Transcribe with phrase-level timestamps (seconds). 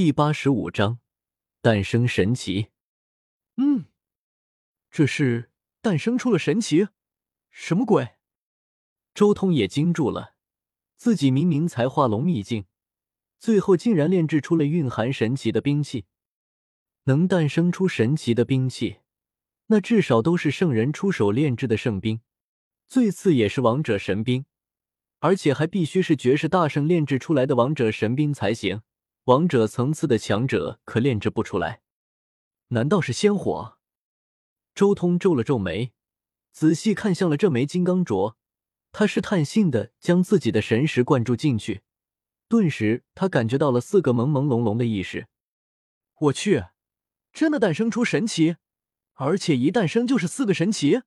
[0.00, 1.00] 第八十五章
[1.60, 2.68] 诞生神奇。
[3.56, 3.86] 嗯，
[4.92, 6.86] 这是诞生出了神奇？
[7.50, 8.10] 什么鬼？
[9.12, 10.36] 周通也惊住了，
[10.94, 12.66] 自己明明才化龙秘境，
[13.40, 16.04] 最后竟然炼制出了蕴含神奇的兵器。
[17.06, 18.98] 能诞生出神奇的兵器，
[19.66, 22.20] 那至少都是圣人出手炼制的圣兵，
[22.86, 24.44] 最次也是王者神兵，
[25.18, 28.82] 而且还必须是绝世大圣炼制出来的王者神兵才行。
[29.28, 31.82] 王者层次的强者可炼制不出来，
[32.68, 33.76] 难道是仙火？
[34.74, 35.92] 周通皱了皱眉，
[36.50, 38.36] 仔细看向了这枚金刚镯，
[38.90, 41.82] 他试探性的将自己的神识灌注进去，
[42.48, 45.28] 顿时他感觉到了四个朦朦胧胧的意识。
[46.20, 46.64] 我去，
[47.30, 48.56] 真的诞生出神奇，
[49.12, 51.02] 而且一诞生就是四个神奇！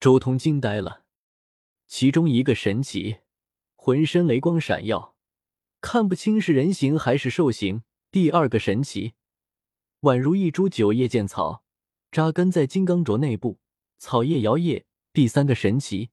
[0.00, 1.04] 周通惊呆了，
[1.86, 3.18] 其中一个神奇，
[3.76, 5.17] 浑身雷光闪耀。
[5.80, 7.82] 看不清是人形还是兽形。
[8.10, 9.12] 第二个神奇，
[10.00, 11.62] 宛如一株九叶剑草，
[12.10, 13.58] 扎根在金刚镯内部，
[13.98, 14.84] 草叶摇曳。
[15.12, 16.10] 第三个神奇，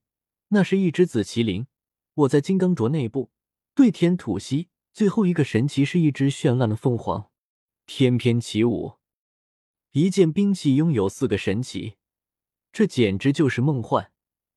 [0.48, 1.66] 那是一只紫麒麟，
[2.14, 3.30] 卧在金刚镯内部，
[3.74, 4.68] 对天吐息。
[4.92, 7.30] 最后一个神奇是一只绚烂的凤凰，
[7.84, 8.94] 翩翩起舞。
[9.92, 11.96] 一件兵器拥有四个神奇，
[12.72, 14.12] 这简直就是梦幻。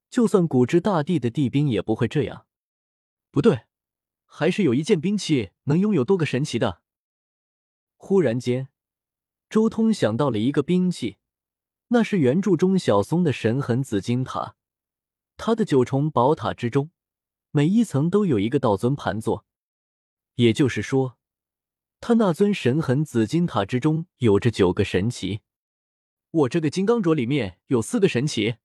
[0.09, 2.45] 就算古之大帝的帝兵也不会这样。
[3.31, 3.68] 不对。
[4.31, 6.81] 还是有一件兵器能拥有多个神奇的。
[7.97, 8.69] 忽然间，
[9.49, 11.17] 周通想到了一个兵器，
[11.87, 14.55] 那是原著中小松的神痕紫金塔。
[15.35, 16.91] 他的九重宝塔之中，
[17.51, 19.45] 每一层都有一个道尊盘坐，
[20.35, 21.17] 也就是说，
[21.99, 25.41] 他那尊神痕紫金塔之中有着九个神奇。
[26.31, 28.57] 我这个金刚镯里面有四个神奇。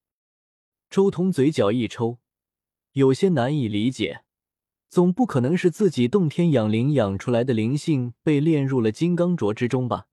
[0.91, 2.19] 周通嘴角一抽，
[2.93, 4.24] 有些难以理解。
[4.95, 10.07] 总不可能是自己洞天养灵养出来的灵性被炼入了金刚镯之中吧？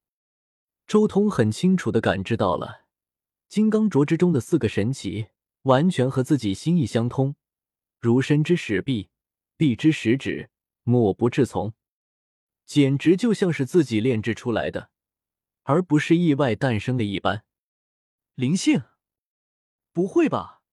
[0.87, 2.85] 周通很清楚的感知到了，
[3.47, 5.27] 金刚镯之中的四个神奇
[5.65, 7.35] 完全和自己心意相通，
[7.99, 9.11] 如身之使臂，
[9.55, 10.49] 臂之使指，
[10.81, 11.73] 莫不至从，
[12.65, 14.89] 简直就像是自己炼制出来的，
[15.61, 17.43] 而不是意外诞生的一般。
[18.33, 18.81] 灵性？
[19.93, 20.63] 不会吧？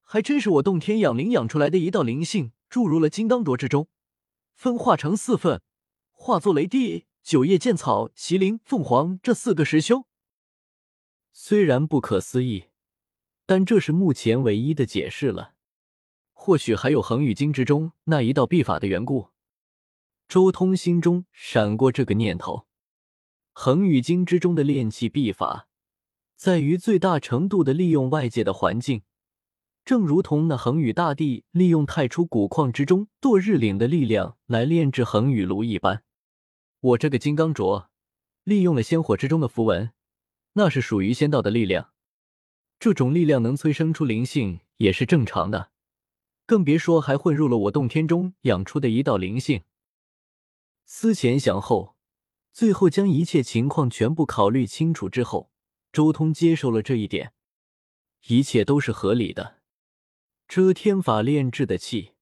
[0.00, 2.50] 还真是我洞天养灵养出来的一道灵性。
[2.72, 3.86] 注入了金刚镯之中，
[4.54, 5.60] 分化成四份，
[6.10, 10.06] 化作雷帝、九叶剑草、麒麟、凤凰这四个师兄。
[11.32, 12.70] 虽然不可思议，
[13.44, 15.52] 但这是目前唯一的解释了。
[16.32, 19.28] 或许还有恒宇经之中那一道秘法的缘故。
[20.26, 22.66] 周通心中闪过这个念头。
[23.52, 25.68] 恒宇经之中的炼器秘法，
[26.36, 29.02] 在于最大程度的利用外界的环境。
[29.84, 36.04] 正如同那恒宇大帝利用太初古矿之中堕日岭的力量来炼制恒宇炉一般，
[36.80, 37.86] 我这个金刚镯
[38.44, 39.90] 利用了仙火之中的符文，
[40.52, 41.90] 那是属于仙道的力量。
[42.78, 45.72] 这种力量能催生出灵性也是正常的，
[46.46, 49.62] 更别说还混入了我洞天中养出的一道灵性。
[50.84, 51.96] 思前想后，
[52.52, 55.50] 最后将一切情况全部考虑清楚之后，
[55.92, 57.32] 周通接受了这一点，
[58.28, 59.61] 一切都是合理的。
[60.54, 62.12] 遮天法炼制的器，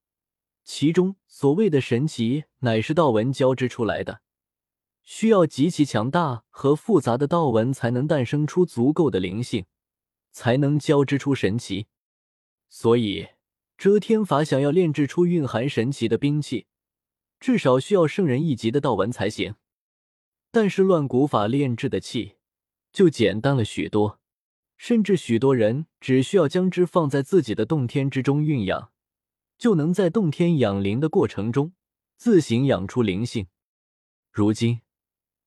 [0.63, 4.21] 其中所谓的神奇，乃是道纹交织出来的，
[5.03, 9.67] 需要极其强大和复杂的道纹才能诞生出足够的灵性，
[10.31, 11.89] 才能交织出神奇。
[12.69, 13.31] 所以，
[13.77, 16.69] 遮天法想要炼制出蕴含神奇的兵器，
[17.41, 19.57] 至少需要圣人一级的道纹才行。
[20.53, 22.37] 但是，乱古法炼制的器
[22.93, 24.20] 就简单了许多。
[24.83, 28.91] 甚至许多人只需要将之放在自己的洞天之中蕴养，
[29.59, 31.75] 就能在洞天养灵的过程中
[32.17, 33.49] 自行养出灵性。
[34.33, 34.81] 如今，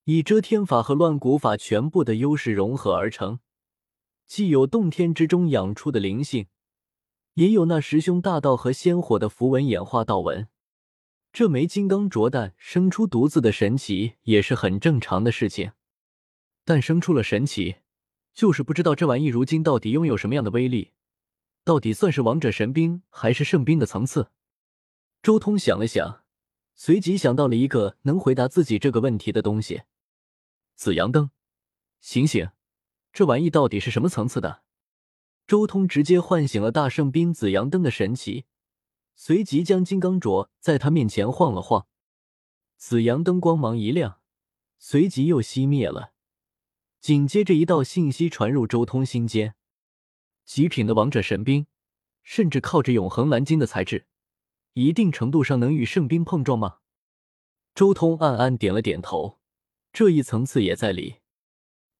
[0.03, 3.39] 以遮天法和乱古法全部的优势融合而成，
[4.27, 6.45] 既有洞天之中养出的灵性，
[7.33, 10.47] 也有那十凶大道和仙火的符文演化道纹。
[11.31, 15.71] 这枚金刚镯蛋生出独自的神奇也是很正常的事情，
[16.63, 17.77] 但生出了神奇。
[18.33, 20.91] 就是不知道这玩意如今到底拥有什么样的威力，
[21.63, 24.31] 到底算是王者神兵还是圣兵的层次？
[25.21, 26.23] 周通想了想，
[26.75, 29.83] 随即想到了一个能回答自己这个问题的东西——
[30.75, 31.29] 紫阳灯。
[32.01, 32.49] 醒醒，
[33.13, 34.63] 这玩意到底是什么层次的？
[35.45, 38.45] 周通直接唤醒了大圣兵紫阳灯的神奇，
[39.15, 41.85] 随即将金刚镯在他面前晃了晃，
[42.77, 44.19] 紫阳灯光芒一亮，
[44.79, 46.12] 随即又熄灭了。
[47.03, 49.55] 紧接着，一道信息传入周通心间：
[50.45, 51.67] 极品的王者神兵，
[52.23, 54.05] 甚至靠着永恒蓝金的材质，
[54.71, 56.77] 一定程度上能与圣兵碰撞吗？
[57.75, 59.37] 周通暗暗点了点头，
[59.91, 61.15] 这一层次也在理。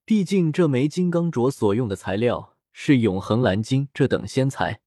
[0.06, 4.80] 毕竟这枚金刚镯所用的材料是永恒蓝金这等仙材，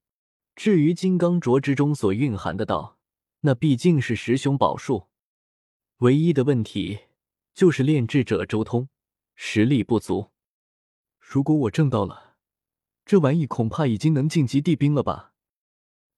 [0.55, 2.97] 至于金刚镯之中所蕴含的道，
[3.41, 5.09] 那毕竟是十凶宝术。
[5.97, 7.01] 唯一的问题
[7.53, 8.89] 就是炼制者周通
[9.39, 10.31] 实力不足。
[11.19, 12.37] 如果我挣到了，
[13.05, 15.33] 这玩意恐怕已经能晋级地兵了吧？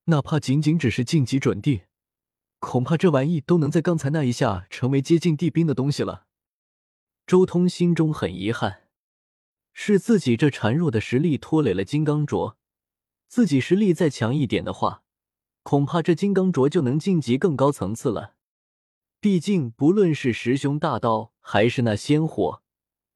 [0.05, 1.81] 哪怕仅仅只是晋级准地，
[2.59, 6.27] 恐怕这玩意都能在刚才那一下成为接近地兵的东西了。
[7.27, 8.85] 周通心中很遗憾。
[9.73, 12.55] 是自己这孱弱的实力拖累了金刚镯，
[13.27, 15.03] 自己实力再强一点的话，
[15.63, 18.35] 恐怕这金刚镯就能晋级更高层次了。
[19.19, 22.63] 毕竟不论是十雄大刀还是那仙火，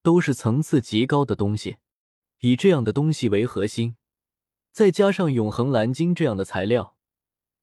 [0.04, 1.78] 都是层次极高的东西。
[2.40, 3.96] 以这样的东西为核心，
[4.70, 6.96] 再加上永恒蓝晶这样的材料，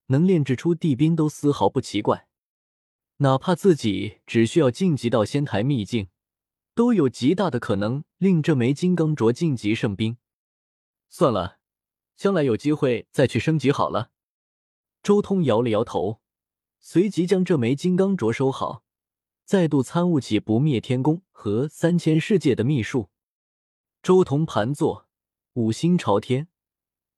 [0.07, 2.27] 能炼制出地兵都丝毫不奇怪。
[3.17, 6.09] 哪怕自己只需要晋级到仙台秘境。
[6.73, 10.17] 都有极大的可能令这枚金刚镯晋级圣兵。
[11.09, 11.59] 算了，
[12.15, 14.11] 将来有机会再去升级好了。
[15.03, 16.21] 周通摇了摇头，
[16.79, 18.85] 随即将这枚金刚镯收好，
[19.51, 23.09] 再度参悟起不灭天宫和三千世界的秘术。
[24.01, 25.09] 周同盘坐，
[25.55, 26.47] 五星朝天，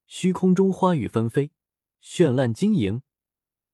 [0.08, 1.52] 虚空中花雨纷飞，
[2.02, 3.02] 绚烂晶莹，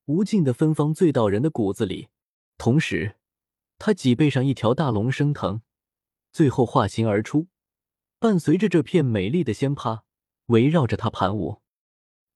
[0.04, 2.08] 无尽的芬芳醉到人的骨子里。
[2.58, 3.16] 同时，
[3.78, 5.62] 他脊背上一条大龙升腾。
[6.30, 7.46] 最后化形而出，
[8.18, 10.02] 伴随着这片美丽的仙葩，
[10.48, 11.62] 围绕着他盘舞。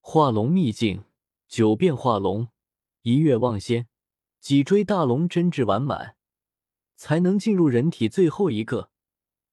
[0.00, 1.04] 化龙秘境，
[1.48, 2.48] 九变化龙，
[3.02, 3.88] 一跃望仙，
[4.40, 6.13] 脊椎大龙真挚完满，
[6.96, 8.90] 才能进入人体最后一个，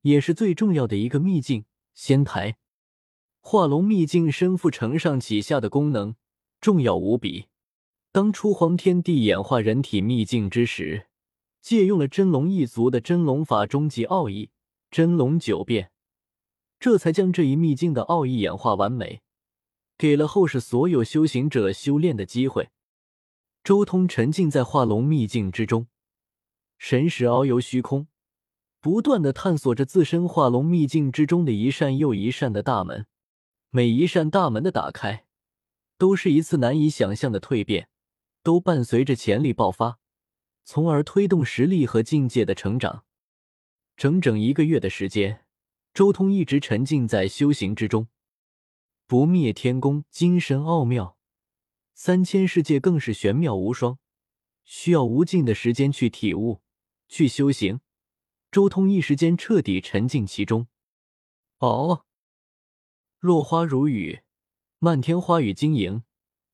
[0.01, 2.57] 也是最重要的一个秘境——仙台。
[3.39, 6.15] 化龙秘境身负承上启下的功能，
[6.59, 7.47] 重要无比。
[8.11, 11.07] 当初黄天帝演化人体秘境之时。
[11.61, 14.49] 借用了真龙一族的真龙法终极奥义
[14.89, 15.91] 真龙九变，
[16.79, 19.21] 这才将这一秘境的奥义演化完美，
[19.95, 22.69] 给了后世所有修行者修炼的机会。
[23.63, 25.85] 周通沉浸在化龙秘境之中，
[26.83, 28.07] 神识遨游虚空，
[28.79, 33.05] 不断的探索着自身化龙秘境之中的一扇又一扇的大门。
[33.69, 35.27] 每一扇大门的打开，
[35.99, 37.87] 都是一次难以想象的蜕变，
[38.41, 39.99] 都伴随着潜力爆发。
[40.63, 43.05] 从而推动实力和境界的成长。
[43.95, 45.45] 整整一个月的时间，
[45.93, 48.07] 周通一直沉浸在修行之中。
[49.05, 51.15] 不灭天宫精神奥妙，
[51.93, 53.99] 三千世界更是玄妙无双，
[54.65, 56.60] 需要无尽的时间去体悟、
[57.11, 57.81] 去修行。
[58.49, 60.67] 周通一时间彻底沉浸其中。
[61.59, 62.05] 哦，
[63.19, 64.21] 落花如雨，
[64.79, 66.03] 漫天花雨晶莹，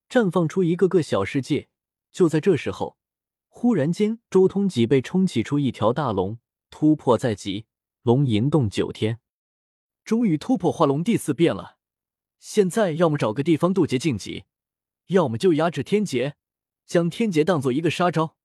[0.10, 1.70] 绽放出一个个小世界。
[2.12, 2.98] 就在这时候。
[3.50, 6.38] 忽然间，周通脊背冲起出一条大龙，
[6.70, 7.66] 突破在即，
[8.04, 9.20] 龙吟动九天，
[10.04, 11.78] 终于突破化龙第四变了。
[12.40, 14.46] 现在要么找个地方渡劫晋级，
[15.08, 16.36] 要么就压制天劫，
[16.86, 18.37] 将天劫当做一个杀招。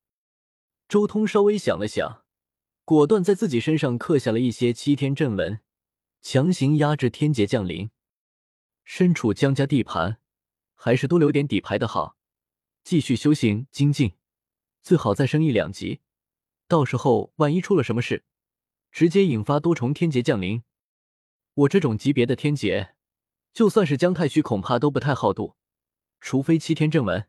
[0.93, 2.23] 周通稍微想了想，
[2.85, 5.61] 果断在自己身上刻下了一些七天阵纹，
[6.21, 7.91] 强行压制天劫降临。
[8.85, 10.19] 身处江家地盘，
[10.75, 12.19] 还是多留点底牌的好，
[12.85, 14.17] 继续修行精进。
[14.83, 16.01] 最好再升一两级，
[16.69, 18.25] 到时候万一出了什么事，
[18.91, 20.63] 直接引发多重天劫降临。
[21.55, 22.97] 我这种级别的天劫，
[23.55, 25.57] 就算是姜太虚恐怕都不太好渡，
[26.21, 27.27] 除非七天正文。